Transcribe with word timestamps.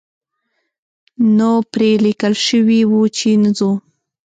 نو 1.37 1.51
پرې 1.71 1.89
لیکل 2.05 2.33
شوي 2.47 2.81
وو 2.91 3.01
چې 3.17 3.29
نه 3.43 3.51
ځو. 3.57 3.71